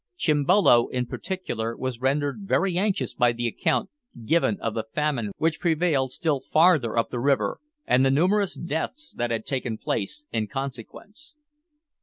[0.17, 3.91] Chimbolo, in particular, was rendered very anxious by the account
[4.25, 9.13] given of the famine which prevailed still farther up the river, and the numerous deaths
[9.15, 11.35] that had taken place in consequence.